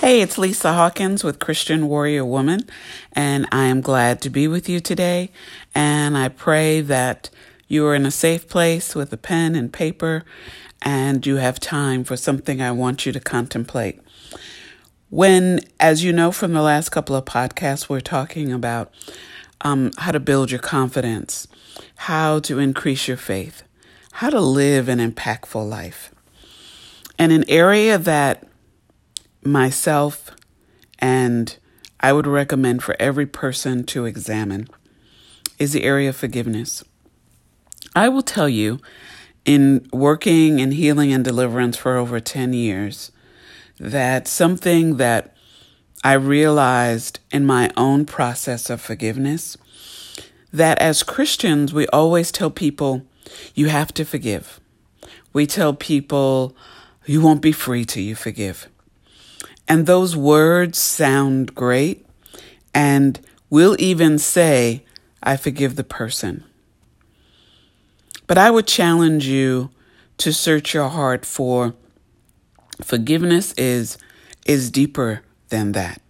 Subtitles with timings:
[0.00, 2.62] Hey, it's Lisa Hawkins with Christian Warrior Woman,
[3.12, 5.30] and I am glad to be with you today.
[5.74, 7.28] And I pray that
[7.68, 10.24] you are in a safe place with a pen and paper
[10.80, 14.00] and you have time for something I want you to contemplate.
[15.10, 18.90] When, as you know from the last couple of podcasts, we're talking about
[19.60, 21.46] um, how to build your confidence,
[21.96, 23.64] how to increase your faith,
[24.12, 26.14] how to live an impactful life.
[27.18, 28.46] And an area that
[29.44, 30.30] myself
[30.98, 31.56] and
[32.00, 34.68] I would recommend for every person to examine
[35.58, 36.82] is the area of forgiveness.
[37.94, 38.80] I will tell you,
[39.44, 43.10] in working in healing and deliverance for over 10 years,
[43.78, 45.34] that something that
[46.04, 49.56] I realized in my own process of forgiveness
[50.52, 53.06] that as Christians, we always tell people,
[53.54, 54.60] you have to forgive.
[55.32, 56.56] We tell people,
[57.06, 58.68] you won't be free till you forgive.
[59.70, 62.04] And those words sound great.
[62.74, 64.84] And we'll even say,
[65.22, 66.42] I forgive the person.
[68.26, 69.70] But I would challenge you
[70.18, 71.74] to search your heart for
[72.82, 73.96] forgiveness is
[74.44, 76.02] is deeper than that.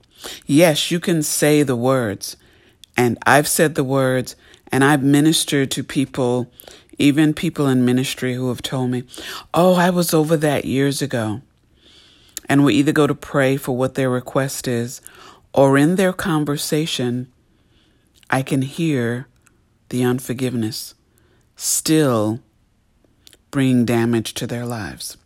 [0.47, 2.39] Yes, you can say the words,
[2.97, 4.37] and I've said the words,
[4.73, 6.51] and I've ministered to people,
[6.97, 9.05] even people in ministry who have told me,
[9.53, 11.43] "Oh, I was over that years ago."
[12.51, 15.01] And we either go to pray for what their request is,
[15.55, 17.33] or in their conversation,
[18.29, 19.29] I can hear
[19.91, 20.95] the unforgiveness
[21.55, 22.41] still
[23.53, 25.17] bringing damage to their lives.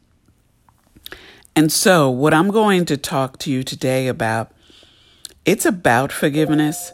[1.56, 4.52] And so, what I'm going to talk to you today about,
[5.46, 6.92] it's about forgiveness,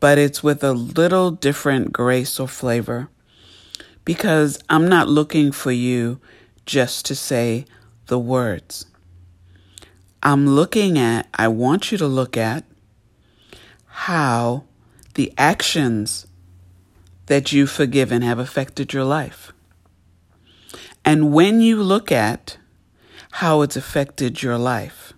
[0.00, 3.10] but it's with a little different grace or flavor
[4.06, 6.18] because I'm not looking for you
[6.64, 7.66] just to say
[8.06, 8.86] the words.
[10.26, 12.64] I'm looking at, I want you to look at
[13.86, 14.64] how
[15.14, 16.26] the actions
[17.26, 19.52] that you've forgiven have affected your life.
[21.04, 22.58] And when you look at
[23.38, 25.12] how it's affected your life,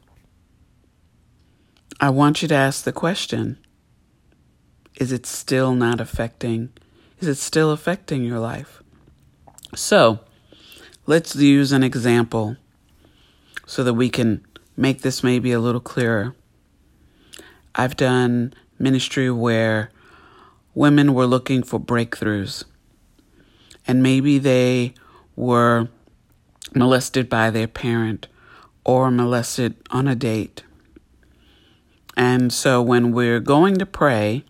[1.98, 3.56] I want you to ask the question
[4.96, 6.68] Is it still not affecting?
[7.18, 8.82] Is it still affecting your life?
[9.74, 10.20] So,
[11.06, 12.58] let's use an example
[13.68, 14.44] so that we can
[14.78, 16.34] make this maybe a little clearer.
[17.74, 19.90] I've done ministry where
[20.72, 22.64] women were looking for breakthroughs,
[23.86, 24.94] and maybe they
[25.34, 25.88] were
[26.74, 28.28] molested by their parent
[28.84, 30.62] or molested on a date.
[32.16, 34.44] And so when we're going to pray,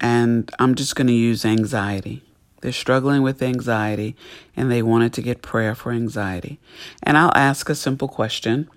[0.00, 2.22] and I'm just going to use anxiety.
[2.60, 4.16] They're struggling with anxiety
[4.54, 6.58] and they wanted to get prayer for anxiety.
[7.02, 8.68] And I'll ask a simple question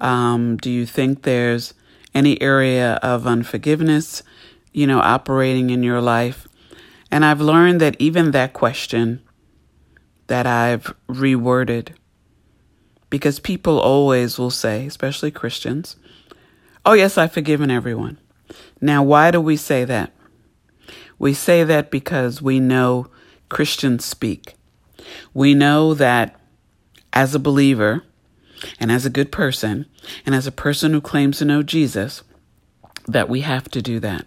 [0.00, 1.74] um, do you think there's
[2.14, 4.22] any area of unforgiveness,
[4.72, 6.46] you know, operating in your life?
[7.10, 9.22] And I've learned that even that question
[10.26, 11.94] that I've reworded,
[13.10, 15.96] because people always will say, especially Christians,
[16.84, 18.18] oh, yes, I've forgiven everyone.
[18.80, 20.12] Now, why do we say that?
[21.18, 23.08] We say that because we know
[23.48, 24.54] Christians speak.
[25.32, 26.38] We know that
[27.12, 28.04] as a believer,
[28.80, 29.86] and as a good person,
[30.26, 32.22] and as a person who claims to know Jesus,
[33.06, 34.26] that we have to do that.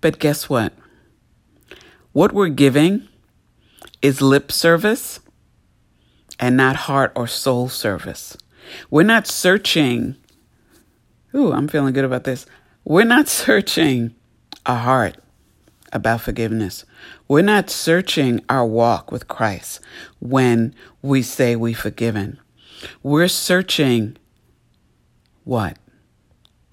[0.00, 0.72] But guess what?
[2.12, 3.08] What we're giving
[4.00, 5.20] is lip service
[6.38, 8.36] and not heart or soul service.
[8.90, 10.16] We're not searching.
[11.34, 12.46] Ooh, I'm feeling good about this.
[12.84, 14.14] We're not searching
[14.64, 15.16] a heart
[15.92, 16.84] about forgiveness.
[17.28, 19.80] We're not searching our walk with Christ
[20.20, 22.38] when we say we've forgiven.
[23.02, 24.16] We're searching
[25.44, 25.78] what?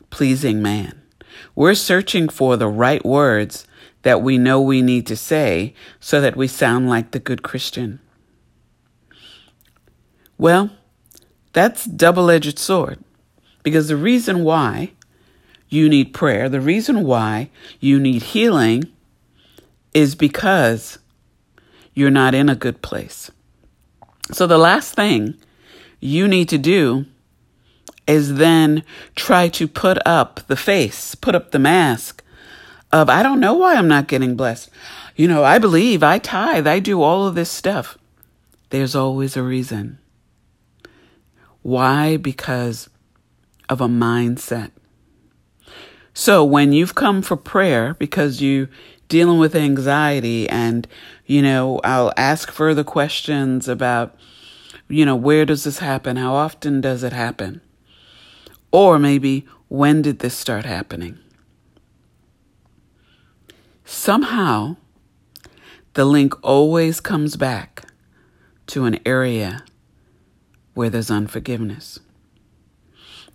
[0.09, 1.01] Pleasing man.
[1.55, 3.67] We're searching for the right words
[4.03, 7.99] that we know we need to say so that we sound like the good Christian.
[10.37, 10.71] Well,
[11.53, 12.99] that's double-edged sword
[13.61, 14.91] because the reason why
[15.69, 17.49] you need prayer, the reason why
[17.79, 18.83] you need healing
[19.93, 20.99] is because
[21.93, 23.31] you're not in a good place.
[24.31, 25.35] So the last thing
[26.03, 27.05] you need to do
[28.05, 28.83] is then
[29.15, 32.21] try to put up the face, put up the mask
[32.91, 34.69] of, I don't know why I'm not getting blessed.
[35.15, 37.97] You know, I believe, I tithe, I do all of this stuff.
[38.69, 39.99] There's always a reason.
[41.61, 42.17] Why?
[42.17, 42.89] Because
[43.69, 44.71] of a mindset.
[46.13, 48.67] So when you've come for prayer because you
[49.07, 50.87] dealing with anxiety and
[51.25, 54.15] you know, I'll ask further questions about
[54.87, 56.17] you know, where does this happen?
[56.17, 57.61] How often does it happen?
[58.71, 61.19] Or maybe, when did this start happening?
[63.85, 64.77] Somehow,
[65.93, 67.85] the link always comes back
[68.67, 69.63] to an area
[70.73, 71.99] where there's unforgiveness.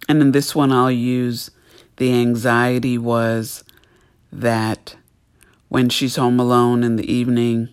[0.09, 1.50] And in this one, I'll use
[1.97, 3.62] the anxiety was
[4.33, 4.97] that
[5.69, 7.69] when she's home alone in the evening,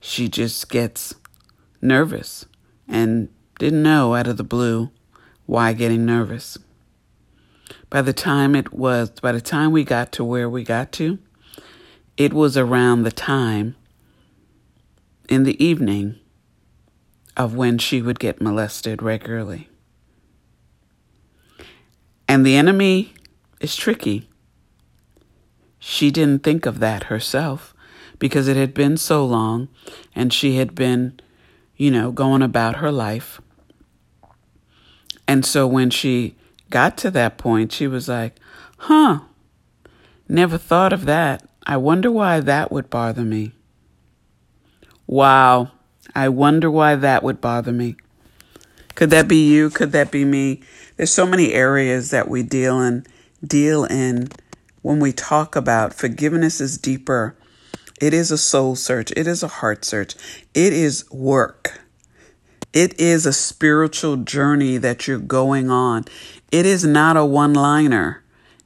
[0.00, 1.14] she just gets
[1.80, 2.46] nervous
[2.90, 3.28] and
[3.58, 4.90] didn't know out of the blue
[5.46, 6.58] why getting nervous.
[7.88, 11.18] By the time it was, by the time we got to where we got to,
[12.16, 13.76] it was around the time
[15.28, 16.16] in the evening
[17.36, 19.68] of when she would get molested regularly.
[22.28, 23.14] And the enemy
[23.60, 24.28] is tricky.
[25.78, 27.74] She didn't think of that herself
[28.18, 29.68] because it had been so long
[30.14, 31.18] and she had been,
[31.80, 33.40] you know, going about her life.
[35.26, 36.36] And so when she
[36.68, 38.36] got to that point, she was like,
[38.76, 39.20] huh,
[40.28, 41.42] never thought of that.
[41.64, 43.52] I wonder why that would bother me.
[45.06, 45.72] Wow,
[46.14, 47.96] I wonder why that would bother me.
[48.94, 49.70] Could that be you?
[49.70, 50.60] Could that be me?
[50.98, 53.06] There's so many areas that we deal in
[53.42, 54.28] deal in
[54.82, 57.38] when we talk about forgiveness is deeper.
[58.00, 59.12] It is a soul search.
[59.16, 60.14] It is a heart search.
[60.54, 61.80] It is work.
[62.72, 66.04] It is a spiritual journey that you're going on.
[66.50, 68.22] It is not a one liner.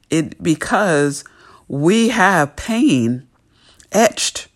[0.09, 1.23] It because
[1.67, 3.27] we have pain
[3.91, 4.47] etched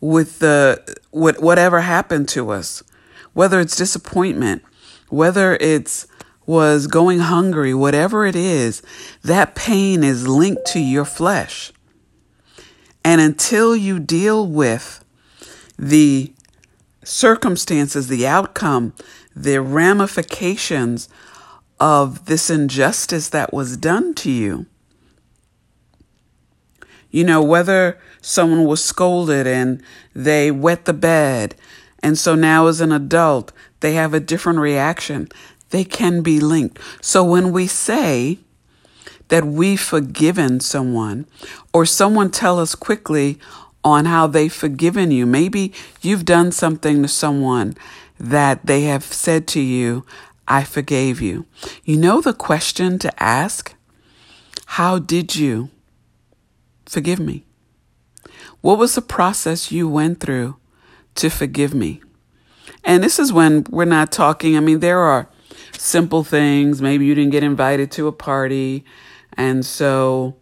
[0.00, 2.82] with the with whatever happened to us,
[3.32, 4.62] whether it's disappointment,
[5.08, 6.06] whether it's
[6.46, 8.82] was going hungry, whatever it is,
[9.22, 11.72] that pain is linked to your flesh.
[13.04, 15.04] And until you deal with
[15.78, 16.32] the
[17.02, 18.92] circumstances, the outcome,
[19.34, 21.08] the ramifications
[21.78, 24.66] of this injustice that was done to you,
[27.10, 29.82] you know, whether someone was scolded and
[30.14, 31.54] they wet the bed,
[32.02, 35.28] and so now as an adult, they have a different reaction.
[35.70, 36.78] They can be linked.
[37.00, 38.38] So when we say
[39.30, 41.26] that we've forgiven someone,
[41.72, 43.38] or someone tell us quickly
[43.82, 45.72] on how they've forgiven you, maybe
[46.02, 47.74] you've done something to someone
[48.18, 50.04] that they have said to you,
[50.46, 51.46] I forgave you.
[51.84, 53.74] You know the question to ask?
[54.66, 55.70] How did you
[56.86, 57.44] forgive me?
[58.60, 60.56] What was the process you went through
[61.14, 62.02] to forgive me?
[62.84, 65.28] And this is when we're not talking, I mean, there are
[65.72, 66.82] simple things.
[66.82, 68.84] Maybe you didn't get invited to a party,
[69.34, 70.36] and so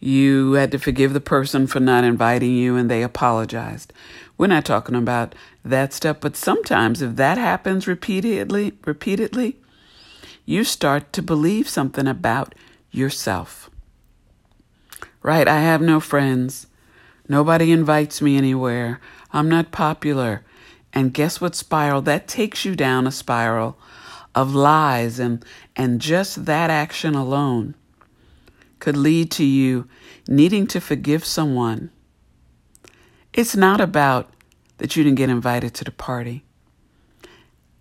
[0.00, 3.92] you had to forgive the person for not inviting you and they apologized.
[4.38, 9.58] We're not talking about that stuff, but sometimes if that happens repeatedly, repeatedly,
[10.46, 12.54] you start to believe something about
[12.90, 13.68] yourself.
[15.22, 15.46] Right?
[15.46, 16.66] I have no friends.
[17.28, 19.00] Nobody invites me anywhere.
[19.32, 20.42] I'm not popular.
[20.94, 22.00] And guess what spiral?
[22.00, 23.78] That takes you down a spiral
[24.34, 25.44] of lies and
[25.76, 27.74] and just that action alone
[28.80, 29.86] could lead to you
[30.26, 31.90] needing to forgive someone.
[33.32, 34.32] It's not about
[34.78, 36.44] that you didn't get invited to the party.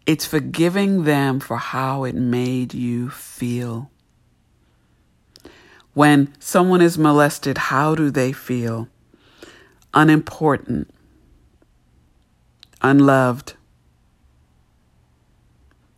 [0.06, 3.90] It's forgiving them for how it made you feel.
[5.94, 8.88] When someone is molested, how do they feel?
[9.94, 10.90] Unimportant,
[12.82, 13.54] unloved.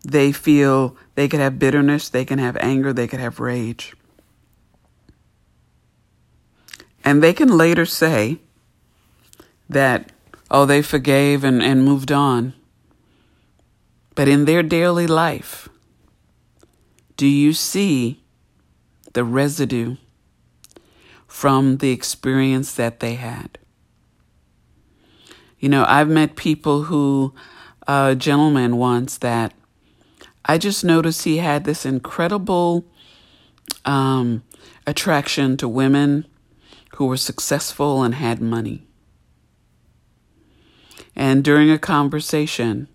[0.03, 3.93] They feel they could have bitterness, they can have anger, they could have rage.
[7.03, 8.39] And they can later say
[9.69, 10.11] that,
[10.49, 12.53] oh, they forgave and, and moved on.
[14.15, 15.69] But in their daily life,
[17.17, 18.21] do you see
[19.13, 19.97] the residue
[21.27, 23.57] from the experience that they had?
[25.59, 27.33] You know, I've met people who,
[27.87, 29.53] a gentleman once that
[30.43, 32.85] I just noticed he had this incredible
[33.85, 34.43] um,
[34.87, 36.25] attraction to women
[36.95, 38.85] who were successful and had money.
[41.15, 42.87] And during a conversation,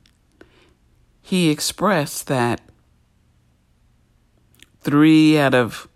[1.22, 2.60] he expressed that
[4.80, 5.88] three out of,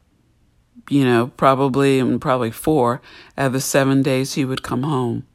[0.89, 3.01] you know, probably mm, probably four
[3.39, 5.27] out of the seven days he would come home,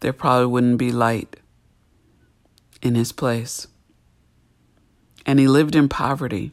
[0.00, 1.36] there probably wouldn't be light
[2.80, 3.66] in his place.
[5.24, 6.52] And he lived in poverty.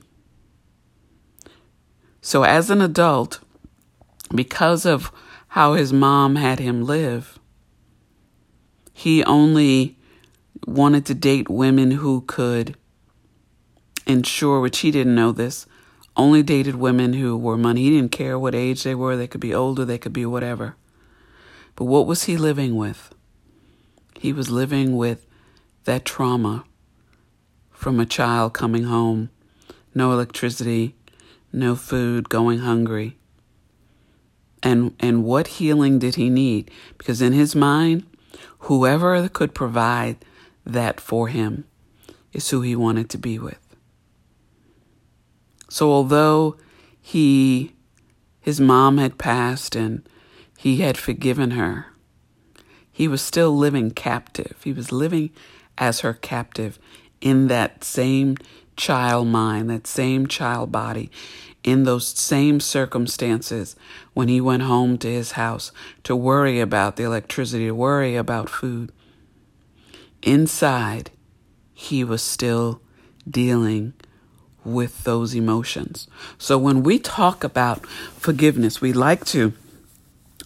[2.21, 3.39] So, as an adult,
[4.33, 5.11] because of
[5.49, 7.39] how his mom had him live,
[8.93, 9.97] he only
[10.65, 12.75] wanted to date women who could
[14.05, 15.65] ensure, which he didn't know this,
[16.15, 17.83] only dated women who were money.
[17.83, 19.15] He didn't care what age they were.
[19.15, 20.75] They could be older, they could be whatever.
[21.75, 23.13] But what was he living with?
[24.19, 25.25] He was living with
[25.85, 26.65] that trauma
[27.71, 29.29] from a child coming home,
[29.93, 30.95] no electricity,
[31.51, 33.17] no food, going hungry.
[34.63, 36.71] And and what healing did he need?
[36.97, 38.05] Because in his mind,
[38.59, 40.17] whoever could provide
[40.65, 41.65] that for him
[42.31, 43.59] is who he wanted to be with.
[45.69, 46.55] So although
[47.01, 47.73] he
[48.39, 50.07] his mom had passed and
[50.57, 51.87] he had forgiven her,
[52.91, 54.55] he was still living captive.
[54.63, 55.31] He was living
[55.77, 56.79] as her captive
[57.19, 58.37] in that same
[58.77, 61.09] child mind, that same child body,
[61.63, 63.75] in those same circumstances
[64.13, 65.71] when he went home to his house
[66.03, 68.91] to worry about the electricity, to worry about food.
[70.21, 71.11] Inside,
[71.73, 72.81] he was still
[73.29, 73.93] dealing
[74.63, 76.07] with those emotions.
[76.37, 79.53] So when we talk about forgiveness, we like to,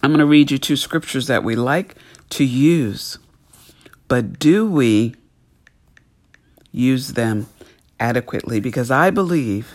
[0.02, 1.94] I'm going to read you two scriptures that we like
[2.30, 3.18] to use,
[4.08, 5.14] but do we
[6.72, 7.46] use them
[8.00, 8.60] adequately?
[8.60, 9.74] Because I believe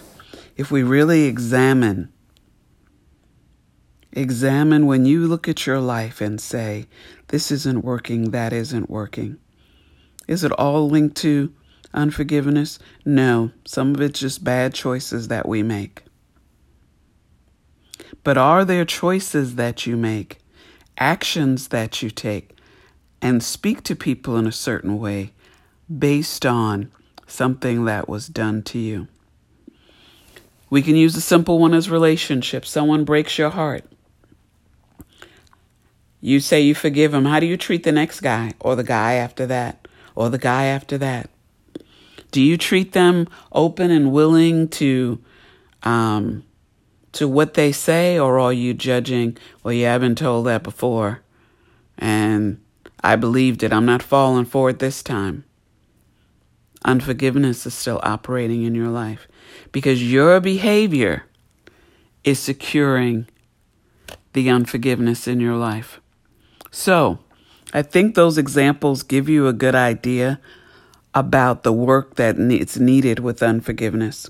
[0.55, 2.11] if we really examine,
[4.11, 6.87] examine when you look at your life and say,
[7.29, 9.37] this isn't working, that isn't working.
[10.27, 11.53] Is it all linked to
[11.93, 12.79] unforgiveness?
[13.03, 16.03] No, some of it's just bad choices that we make.
[18.23, 20.39] But are there choices that you make,
[20.97, 22.51] actions that you take,
[23.21, 25.33] and speak to people in a certain way
[25.97, 26.91] based on
[27.25, 29.07] something that was done to you?
[30.73, 32.67] We can use a simple one as relationships.
[32.67, 33.85] Someone breaks your heart.
[36.19, 37.25] You say you forgive him.
[37.25, 40.63] How do you treat the next guy or the guy after that or the guy
[40.65, 41.29] after that?
[42.31, 45.21] Do you treat them open and willing to
[45.83, 46.43] um,
[47.11, 49.37] to what they say, or are you judging?
[49.61, 51.21] Well, you haven't told that before,
[51.99, 52.59] and
[53.03, 53.71] I believed it.
[53.71, 55.43] I'm not falling for it this time.
[56.83, 59.27] Unforgiveness is still operating in your life
[59.71, 61.25] because your behavior
[62.23, 63.27] is securing
[64.33, 65.99] the unforgiveness in your life.
[66.71, 67.19] So,
[67.73, 70.39] I think those examples give you a good idea
[71.13, 74.29] about the work that is needed with unforgiveness.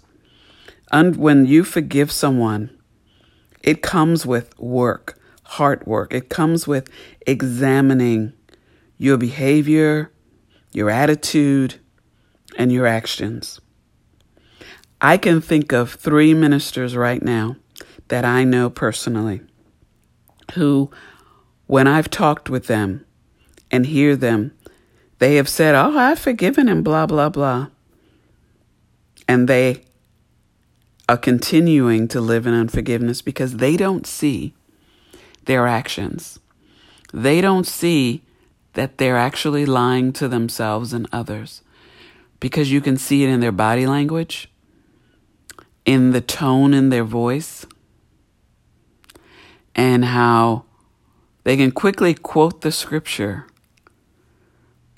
[0.91, 2.69] And when you forgive someone,
[3.61, 6.13] it comes with work, heart work.
[6.13, 6.89] It comes with
[7.25, 8.33] examining
[8.97, 10.11] your behavior,
[10.71, 11.75] your attitude,
[12.57, 13.59] and your actions.
[15.03, 17.57] I can think of three ministers right now
[18.07, 19.41] that I know personally
[20.55, 20.89] who,
[21.67, 23.05] when I've talked with them
[23.69, 24.53] and hear them
[25.23, 27.67] they have said, Oh, I've forgiven him, blah, blah, blah.
[29.25, 29.83] And they
[31.07, 34.53] are continuing to live in unforgiveness because they don't see
[35.45, 36.39] their actions.
[37.13, 38.23] They don't see
[38.73, 41.61] that they're actually lying to themselves and others
[42.41, 44.51] because you can see it in their body language,
[45.85, 47.65] in the tone in their voice,
[49.75, 50.65] and how
[51.43, 53.45] they can quickly quote the scripture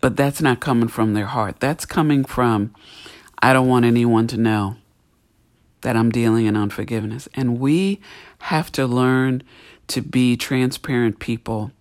[0.06, 1.60] but that's not coming from their heart.
[1.60, 2.76] That's coming from,
[3.42, 4.76] I don't want anyone to know
[5.82, 7.28] that I'm dealing in unforgiveness.
[7.34, 8.00] And we
[8.42, 9.42] have to learn
[9.88, 11.72] to be transparent people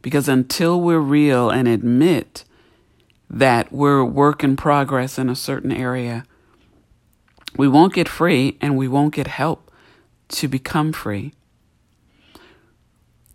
[0.00, 2.44] because until we're real and admit
[3.28, 6.24] that we're a work in progress in a certain area,
[7.56, 9.70] we won't get free and we won't get help
[10.28, 11.32] to become free.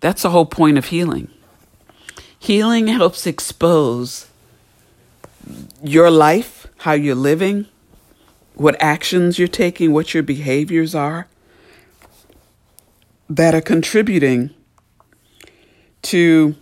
[0.01, 1.29] That's the whole point of healing.
[2.37, 4.27] Healing helps expose
[5.83, 7.65] your life, how you're living,
[8.55, 11.27] what actions you're taking, what your behaviors are
[13.29, 14.49] that are contributing
[16.01, 16.55] to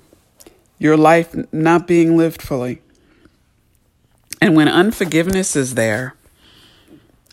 [0.79, 2.81] your life not being lived fully.
[4.41, 6.16] And when unforgiveness is there,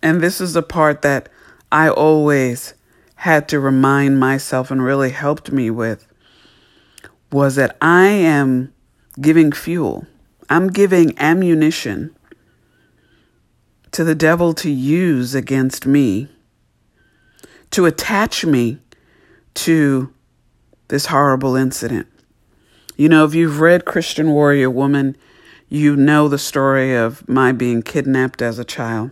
[0.05, 1.31] and this is the part that
[1.73, 2.75] I always
[3.17, 6.07] had to remind myself and really helped me with
[7.33, 8.73] was that I am
[9.19, 10.07] giving fuel,
[10.51, 12.15] I'm giving ammunition
[13.93, 16.29] to the devil to use against me,
[17.71, 18.81] to attach me
[19.55, 20.13] to
[20.89, 22.09] this horrible incident.
[22.95, 25.17] You know, if you've read Christian Warrior Woman,
[25.71, 29.11] you know the story of my being kidnapped as a child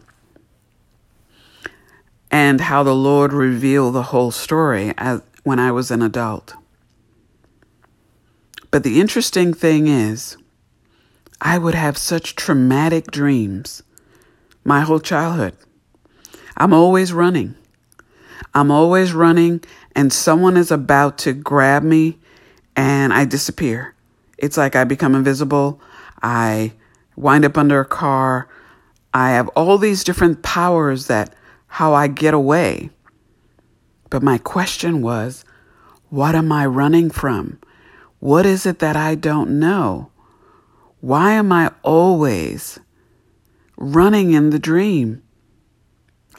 [2.33, 6.55] and how the Lord revealed the whole story as, when I was an adult.
[8.71, 10.39] But the interesting thing is,
[11.43, 13.83] I would have such traumatic dreams
[14.65, 15.55] my whole childhood.
[16.57, 17.55] I'm always running.
[18.55, 19.62] I'm always running,
[19.95, 22.19] and someone is about to grab me,
[22.77, 23.95] and I disappear.
[24.39, 25.81] It's like I become invisible.
[26.23, 26.73] I
[27.17, 28.49] wind up under a car.
[29.12, 31.35] I have all these different powers that
[31.73, 32.91] how I get away.
[34.11, 35.43] But my question was,
[36.11, 37.59] what am I running from?
[38.19, 40.11] What is it that I don't know?
[41.00, 42.79] Why am I always
[43.79, 45.23] running in the dream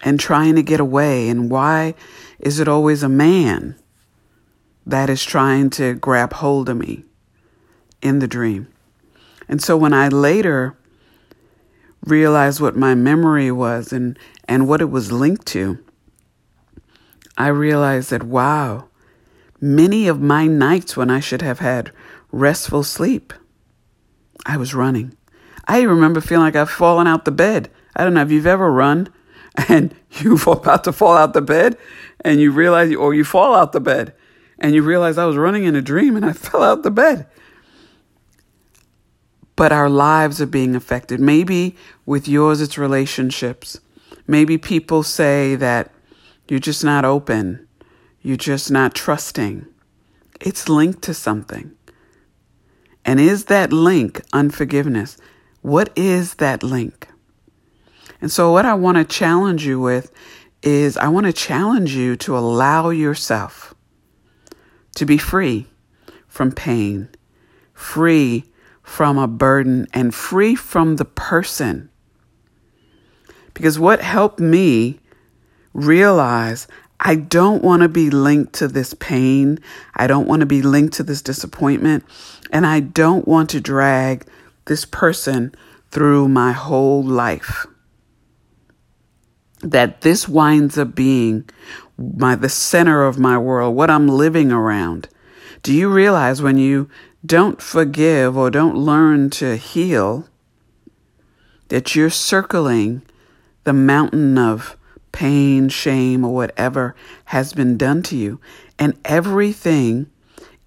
[0.04, 1.28] and trying to get away?
[1.30, 1.96] And why
[2.40, 3.76] is it always a man
[4.86, 7.06] that is trying to grab hold of me
[8.04, 8.68] in the dream?
[9.50, 10.78] And so when I later
[12.06, 15.84] realized what my memory was and, and what it was linked to,
[17.38, 18.90] I realized that, wow,
[19.60, 21.92] many of my nights when I should have had
[22.32, 23.34] restful sleep,
[24.46, 25.16] I was running.
[25.68, 27.70] I remember feeling like I've fallen out the bed.
[27.96, 29.10] I don't know if you've ever run
[29.70, 31.78] and you're about to fall out the bed
[32.22, 34.14] and you realize, or you fall out the bed
[34.60, 37.28] and you realize I was running in a dream and I fell out the bed.
[39.56, 41.20] But our lives are being affected.
[41.20, 43.80] Maybe with yours, it's relationships.
[44.28, 45.92] Maybe people say that
[46.48, 47.68] you're just not open.
[48.22, 49.66] You're just not trusting.
[50.40, 51.72] It's linked to something.
[53.06, 55.18] And is that link unforgiveness?
[55.62, 57.08] What is that link?
[58.22, 60.12] And so, what I want to challenge you with
[60.62, 63.76] is I want to challenge you to allow yourself
[64.96, 65.68] to be free
[66.28, 67.10] from pain,
[67.74, 68.46] free
[68.82, 71.90] from a burden, and free from the person.
[73.54, 75.00] Because what helped me
[75.74, 76.68] realize
[77.00, 79.60] I don't want to be linked to this pain.
[79.96, 82.06] I don't want to be linked to this disappointment.
[82.52, 84.26] And I don't want to drag
[84.66, 85.54] this person
[85.92, 87.66] through my whole life.
[89.62, 91.50] That this winds up being
[91.98, 95.10] my the center of my world, what I'm living around.
[95.62, 96.90] Do you realize when you
[97.26, 100.28] don't forgive or don't learn to heal
[101.70, 103.02] that you're circling
[103.64, 104.78] the mountain of
[105.12, 106.96] pain, shame, or whatever
[107.26, 108.40] has been done to you.
[108.78, 110.10] And everything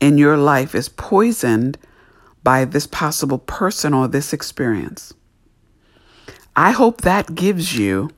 [0.00, 1.78] in your life is poisoned
[2.42, 5.12] by this possible person or this experience.
[6.54, 8.10] I hope that gives you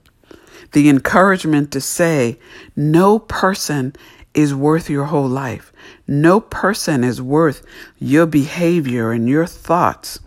[0.72, 2.38] the encouragement to say,
[2.76, 3.94] no person
[4.34, 5.72] is worth your whole life.
[6.06, 7.64] No person is worth
[7.98, 10.20] your behavior and your thoughts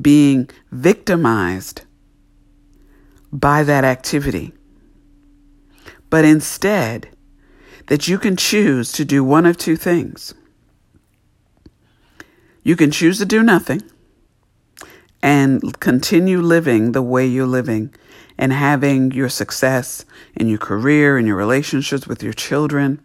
[0.00, 1.83] being victimized
[3.34, 4.54] by that activity
[6.14, 7.08] but instead
[7.88, 10.32] that you can choose to do one of two things.
[12.62, 13.82] You can choose to do nothing
[15.20, 17.92] and continue living the way you're living
[18.38, 20.04] and having your success
[20.36, 23.00] in your career and your relationships with your children.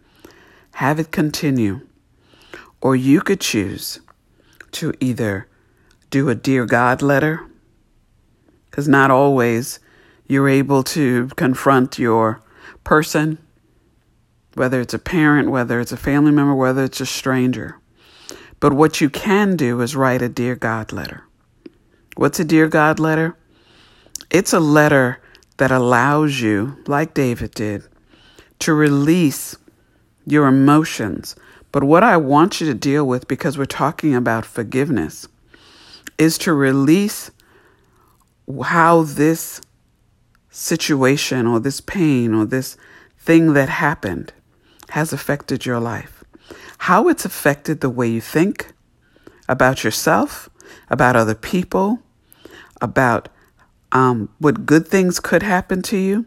[0.74, 1.80] Have it continue.
[2.80, 3.98] Or you could choose
[4.70, 5.48] to either
[6.10, 7.44] do a Dear God letter,
[8.70, 9.80] because not always
[10.30, 12.40] you're able to confront your
[12.84, 13.36] person,
[14.54, 17.76] whether it's a parent, whether it's a family member, whether it's a stranger.
[18.60, 21.24] But what you can do is write a Dear God letter.
[22.14, 23.36] What's a Dear God letter?
[24.30, 25.20] It's a letter
[25.56, 27.82] that allows you, like David did,
[28.60, 29.56] to release
[30.26, 31.34] your emotions.
[31.72, 35.26] But what I want you to deal with, because we're talking about forgiveness,
[36.18, 37.32] is to release
[38.62, 39.60] how this
[40.50, 42.76] situation or this pain or this
[43.18, 44.32] thing that happened
[44.90, 46.24] has affected your life.
[46.78, 48.72] How it's affected the way you think
[49.48, 50.48] about yourself,
[50.88, 52.00] about other people,
[52.80, 53.28] about
[53.92, 56.26] um, what good things could happen to you.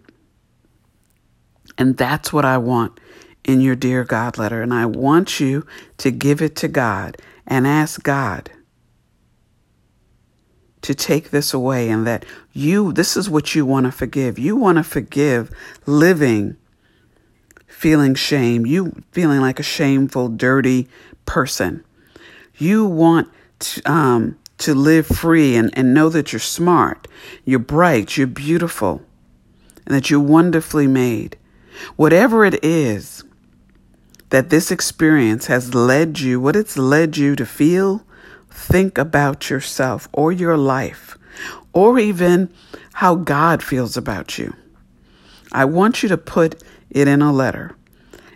[1.77, 2.99] And that's what I want
[3.43, 4.61] in your Dear God letter.
[4.61, 5.65] And I want you
[5.97, 8.51] to give it to God and ask God
[10.83, 14.37] to take this away and that you, this is what you want to forgive.
[14.37, 15.49] You want to forgive
[15.85, 16.57] living,
[17.67, 20.87] feeling shame, you feeling like a shameful, dirty
[21.25, 21.83] person.
[22.57, 27.07] You want to, um, to live free and, and know that you're smart,
[27.45, 29.01] you're bright, you're beautiful,
[29.85, 31.37] and that you're wonderfully made.
[31.95, 33.23] Whatever it is
[34.29, 38.05] that this experience has led you, what it's led you to feel,
[38.53, 41.17] think about yourself or your life,
[41.73, 42.49] or even
[42.93, 44.53] how God feels about you.
[45.51, 47.75] I want you to put it in a letter.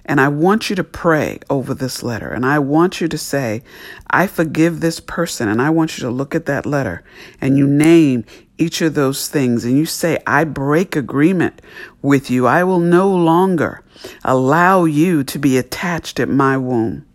[0.10, 2.30] And I want you to pray over this letter.
[2.30, 3.62] And I want you to say,
[4.10, 5.50] I forgive this person.
[5.50, 7.04] And I want you to look at that letter
[7.42, 8.24] and you name
[8.58, 11.62] each of those things and you say, I break agreement
[12.02, 13.84] with you, I will no longer
[14.24, 17.06] allow you to be attached at my womb.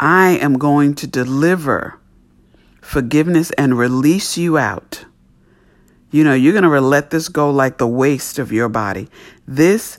[0.00, 2.00] I am going to deliver
[2.80, 5.04] forgiveness and release you out.
[6.10, 9.08] You know, you're going to let this go like the waste of your body.
[9.46, 9.98] This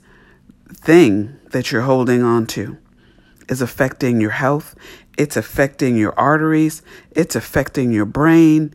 [0.67, 2.77] thing that you're holding on to
[3.47, 4.75] is affecting your health.
[5.19, 6.81] It's affecting your arteries.
[7.11, 8.73] It's affecting your brain,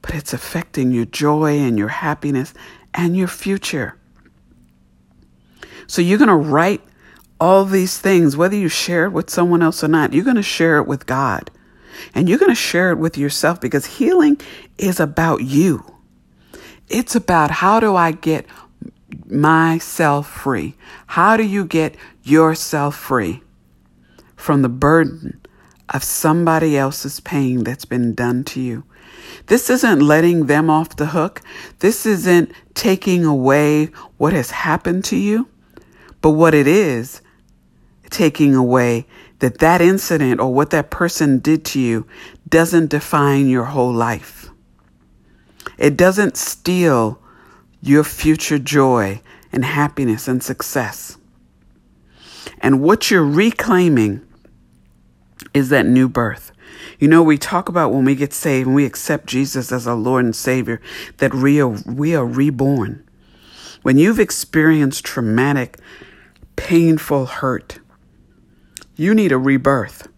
[0.00, 2.54] but it's affecting your joy and your happiness
[2.94, 3.96] and your future.
[5.88, 6.82] So you're going to write
[7.40, 10.42] all these things, whether you share it with someone else or not, you're going to
[10.42, 11.50] share it with God.
[12.14, 14.40] And you're going to share it with yourself because healing
[14.76, 15.84] is about you.
[16.88, 18.46] It's about how do I get
[19.26, 20.74] myself free?
[21.06, 23.42] How do you get yourself free
[24.36, 25.40] from the burden
[25.88, 28.84] of somebody else's pain that's been done to you?
[29.46, 31.42] This isn't letting them off the hook.
[31.80, 35.48] This isn't taking away what has happened to you.
[36.20, 37.22] But what it is,
[38.10, 39.06] taking away
[39.38, 42.06] that that incident or what that person did to you
[42.48, 44.50] doesn't define your whole life.
[45.76, 47.20] It doesn't steal
[47.80, 51.16] your future joy and happiness and success.
[52.60, 54.26] And what you're reclaiming
[55.54, 56.52] is that new birth.
[56.98, 59.94] You know, we talk about when we get saved and we accept Jesus as our
[59.94, 60.80] Lord and Savior,
[61.18, 63.08] that we are, we are reborn.
[63.82, 65.78] When you've experienced traumatic,
[66.56, 67.78] painful hurt,
[68.98, 70.08] you need a rebirth.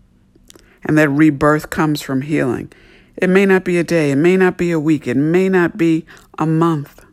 [0.84, 2.72] And that rebirth comes from healing.
[3.16, 5.76] It may not be a day, it may not be a week, it may not
[5.76, 6.06] be
[6.38, 7.04] a month.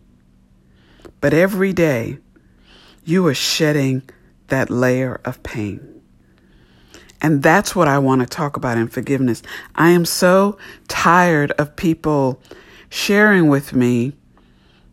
[1.20, 2.20] But every day,
[3.04, 4.10] you are shedding
[4.48, 6.02] that layer of pain.
[7.22, 9.44] And that's what I want to talk about in forgiveness.
[9.76, 12.42] I am so tired of people
[12.90, 14.14] sharing with me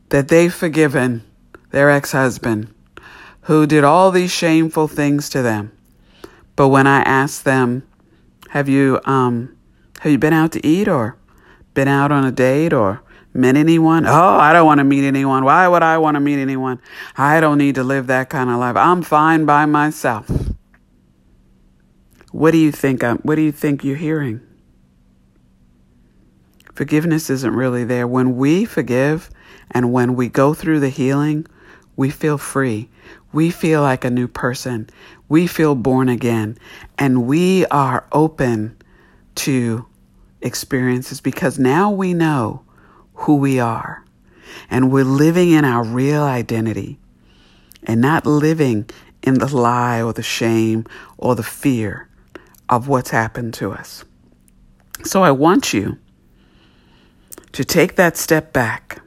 [0.09, 1.23] that they've forgiven
[1.71, 2.75] their ex husband
[3.43, 5.71] who did all these shameful things to them.
[6.57, 7.87] But when I ask them,
[8.51, 9.57] have you um
[10.01, 11.17] have you been out to eat or
[11.75, 14.07] been out on a date or met anyone?
[14.07, 15.45] Oh, I don't want to meet anyone.
[15.45, 16.81] Why would I want to meet anyone?
[17.17, 18.77] I don't need to live that kind of life.
[18.77, 20.31] I'm fine by myself.
[22.31, 23.03] What do you think?
[23.03, 24.41] I'm, what do you think you're hearing?
[26.75, 28.07] Forgiveness isn't really there.
[28.07, 29.31] When we forgive
[29.71, 31.47] and when we go through the healing,
[31.97, 32.91] we feel free.
[33.35, 34.89] We feel like a new person.
[35.29, 36.57] We feel born again.
[36.97, 38.77] And we are open
[39.35, 39.87] to
[40.41, 42.63] experiences because now we know
[43.15, 44.05] who we are.
[44.71, 47.01] And we're living in our real identity
[47.83, 48.89] and not living
[49.25, 50.87] in the lie or the shame
[51.19, 52.09] or the fear
[52.69, 54.05] of what's happened to us.
[55.03, 55.99] So I want you
[57.51, 59.03] to take that step back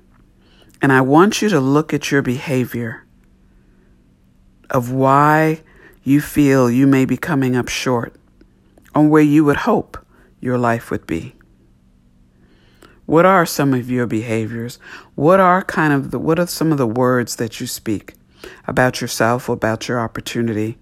[0.82, 3.07] and I want you to look at your behavior
[4.70, 5.62] of why
[6.04, 8.16] you feel you may be coming up short
[8.96, 10.06] on where you would hope
[10.40, 11.36] your life would be.
[13.06, 14.80] What are some of your behaviors?
[15.16, 18.16] What are kind of the, what are some of the words that you speak
[18.68, 20.78] about yourself, about your opportunity,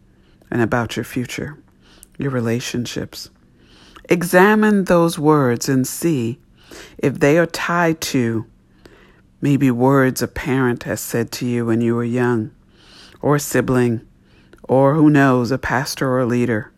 [0.50, 1.58] and about your future,
[2.17, 3.30] your relationships?
[4.10, 6.39] Examine those words and see
[6.98, 8.45] if they are tied to
[9.41, 12.52] maybe words a parent has said to you when you were young
[13.25, 14.01] or a sibling,
[14.61, 16.71] or who knows, a pastor or a leader?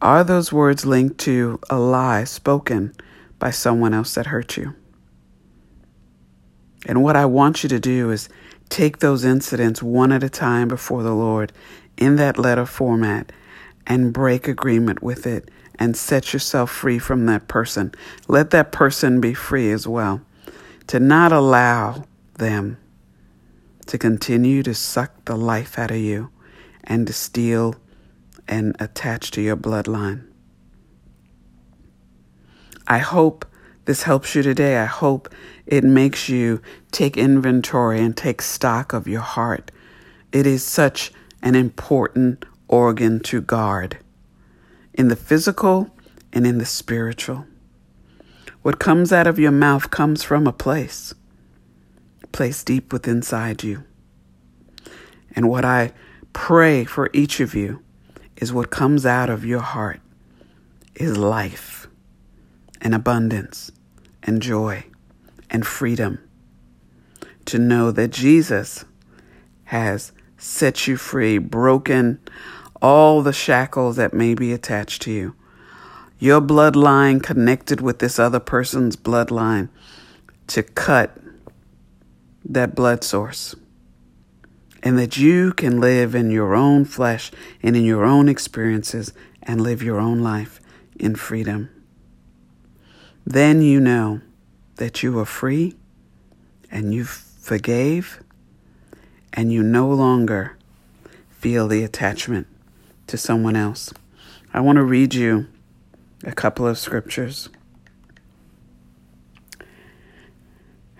[0.00, 2.94] Are those words linked to a lie spoken
[3.40, 4.76] by someone else that hurt you?
[6.86, 8.28] And what I want you to do is
[8.68, 11.52] take those incidents one at a time before the Lord
[11.96, 13.32] in that letter format
[13.84, 17.92] and break agreement with it and set yourself free from that person.
[18.28, 20.20] Let that person be free as well.
[20.86, 22.78] To not allow them
[23.86, 26.30] to continue to suck the life out of you
[26.84, 27.76] and to steal
[28.48, 30.26] and attach to your bloodline.
[32.86, 33.46] I hope
[33.84, 34.78] this helps you today.
[34.78, 35.28] I hope
[35.66, 39.70] it makes you take inventory and take stock of your heart.
[40.32, 43.98] It is such an important organ to guard
[44.94, 45.90] in the physical
[46.32, 47.46] and in the spiritual.
[48.62, 51.14] What comes out of your mouth comes from a place
[52.32, 53.84] place deep within inside you.
[55.34, 55.92] And what I
[56.32, 57.82] pray for each of you
[58.36, 60.00] is what comes out of your heart
[60.94, 61.86] is life
[62.80, 63.70] and abundance
[64.22, 64.84] and joy
[65.50, 66.18] and freedom.
[67.46, 68.84] To know that Jesus
[69.64, 72.20] has set you free, broken
[72.80, 75.34] all the shackles that may be attached to you.
[76.18, 79.68] Your bloodline connected with this other person's bloodline
[80.48, 81.16] to cut
[82.44, 83.54] that blood source
[84.82, 87.30] and that you can live in your own flesh
[87.62, 90.60] and in your own experiences and live your own life
[90.98, 91.70] in freedom.
[93.24, 94.20] Then you know
[94.76, 95.76] that you are free
[96.70, 98.22] and you forgave
[99.32, 100.56] and you no longer
[101.30, 102.46] feel the attachment
[103.06, 103.92] to someone else.
[104.52, 105.46] I want to read you
[106.24, 107.48] a couple of scriptures.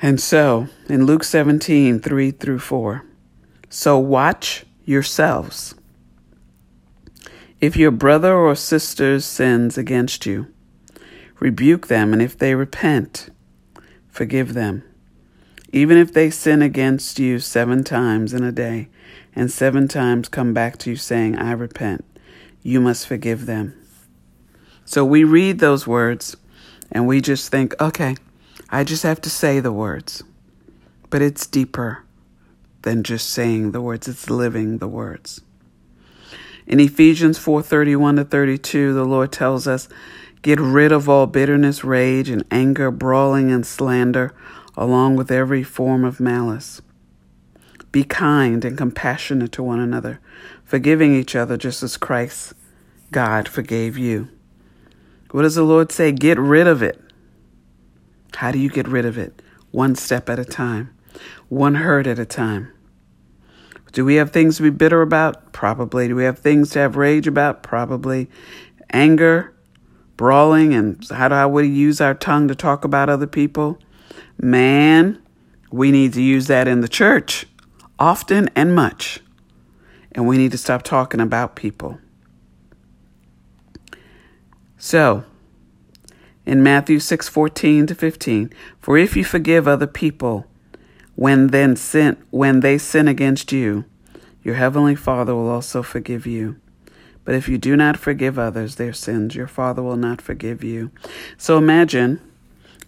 [0.05, 3.05] And so, in Luke 17, 3 through 4,
[3.71, 5.77] so watch yourselves.
[7.61, 10.49] If your brother or sister sins against you,
[11.38, 13.31] rebuke them, and if they repent,
[14.09, 14.83] forgive them.
[15.73, 18.88] Even if they sin against you seven times in a day,
[19.37, 22.05] and seven times come back to you saying, I repent,
[22.61, 23.81] you must forgive them.
[24.85, 26.37] So we read those words
[26.91, 28.17] and we just think, okay,
[28.75, 30.25] I just have to say the words.
[31.11, 32.05] But it's deeper
[32.81, 35.43] than just saying the words, it's living the words.
[36.67, 39.89] In Ephesians 4:31 to 32, the Lord tells us,
[40.41, 44.33] "Get rid of all bitterness, rage, and anger, brawling and slander,
[44.75, 46.81] along with every form of malice.
[47.93, 50.19] Be kind and compassionate to one another,
[50.65, 52.55] forgiving each other just as Christ,
[53.11, 54.29] God, forgave you."
[55.31, 56.11] What does the Lord say?
[56.11, 56.99] Get rid of it.
[58.35, 59.42] How do you get rid of it?
[59.71, 60.90] One step at a time
[61.53, 62.73] one hurt at a time.
[63.92, 65.53] Do we have things to be bitter about?
[65.53, 66.09] Probably.
[66.09, 67.62] Do we have things to have rage about?
[67.62, 68.31] Probably.
[68.90, 69.55] Anger,
[70.16, 73.79] brawling, and how do I we use our tongue to talk about other people?
[74.40, 75.21] Man,
[75.71, 77.47] we need to use that in the church
[77.99, 79.21] often and much.
[80.12, 81.99] And we need to stop talking about people.
[84.79, 85.25] So,
[86.44, 88.50] in Matthew 6:14 to 15,
[88.81, 90.46] for if you forgive other people
[91.14, 93.85] when then sin when they sin against you,
[94.42, 96.57] your heavenly Father will also forgive you.
[97.24, 100.90] But if you do not forgive others their sins, your Father will not forgive you.
[101.37, 102.20] So imagine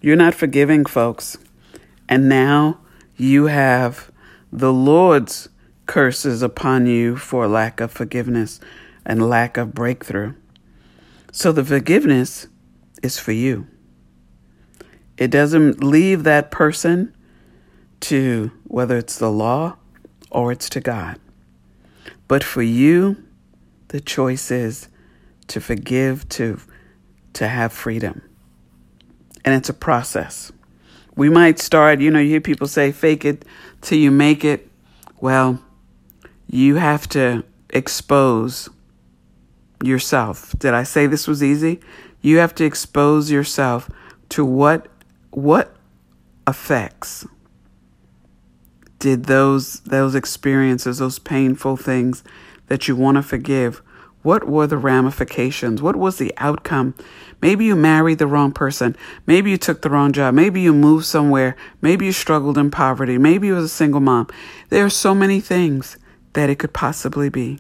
[0.01, 1.39] you're not forgiving folks,
[2.09, 2.81] and now
[3.17, 4.11] you have
[4.53, 5.49] the Lord's
[5.87, 8.59] curses upon you for lack of forgiveness
[9.05, 10.35] and lack of breakthrough.
[11.31, 12.49] So the forgiveness
[13.05, 13.67] is for you.
[15.17, 17.15] It doesn't leave that person
[18.01, 19.77] to whether it's the law
[20.31, 21.21] or it's to God.
[22.27, 23.23] But for you,
[23.89, 24.89] the choice is
[25.49, 26.59] to forgive, to,
[27.35, 28.23] to have freedom.
[29.45, 30.51] And it's a process.
[31.15, 33.45] We might start, you know, you hear people say, fake it
[33.83, 34.69] till you make it.
[35.21, 35.63] Well,
[36.49, 38.69] you have to expose
[39.83, 40.59] yourself.
[40.59, 41.81] Did I say this was easy?
[42.25, 43.91] You have to expose yourself
[44.31, 44.87] to what
[45.31, 45.77] what
[46.49, 47.27] effects
[48.99, 52.25] did those those experiences, those painful things
[52.69, 53.83] that you want to forgive,
[54.23, 55.83] what were the ramifications?
[55.83, 56.95] What was the outcome?
[57.43, 58.97] Maybe you married the wrong person.
[59.27, 60.33] Maybe you took the wrong job.
[60.33, 61.57] Maybe you moved somewhere.
[61.83, 63.19] Maybe you struggled in poverty.
[63.19, 64.29] Maybe you was a single mom.
[64.71, 65.99] There are so many things
[66.33, 67.59] that it could possibly be.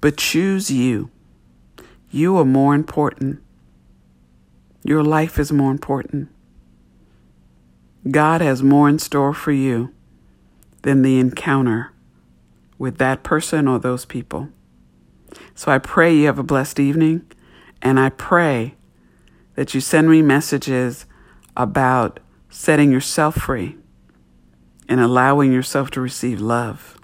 [0.00, 1.10] But choose you.
[2.10, 3.42] You are more important.
[4.82, 6.30] Your life is more important.
[8.10, 9.92] God has more in store for you
[10.82, 11.92] than the encounter
[12.78, 14.48] with that person or those people.
[15.54, 17.30] So I pray you have a blessed evening,
[17.82, 18.76] and I pray
[19.56, 21.04] that you send me messages
[21.56, 23.76] about setting yourself free
[24.88, 26.96] and allowing yourself to receive love,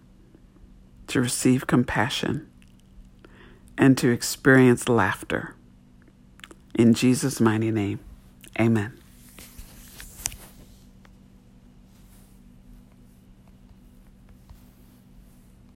[1.08, 2.48] to receive compassion,
[3.76, 5.54] and to experience laughter.
[6.74, 8.00] In Jesus' mighty name,
[8.58, 8.98] amen.